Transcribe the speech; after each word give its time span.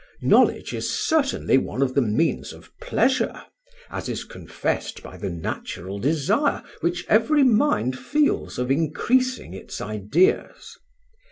Knowledge 0.23 0.73
is 0.73 0.89
certainly 0.89 1.59
one 1.59 1.83
of 1.83 1.93
the 1.93 2.01
means 2.01 2.53
of 2.53 2.71
pleasure, 2.79 3.39
as 3.91 4.09
is 4.09 4.23
confessed 4.23 5.03
by 5.03 5.15
the 5.15 5.29
natural 5.29 5.99
desire 5.99 6.63
which 6.79 7.05
every 7.07 7.43
mind 7.43 7.99
feels 7.99 8.57
of 8.57 8.71
increasing 8.71 9.53
its 9.53 9.79
ideas. 9.79 10.75